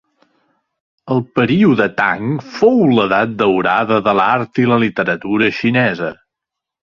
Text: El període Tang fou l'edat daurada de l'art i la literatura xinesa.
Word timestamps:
El 1.15 1.19
període 1.39 1.85
Tang 1.99 2.31
fou 2.55 2.79
l'edat 2.99 3.35
daurada 3.43 4.01
de 4.09 4.17
l'art 4.21 4.61
i 4.63 4.67
la 4.71 4.79
literatura 4.85 5.51
xinesa. 5.61 6.11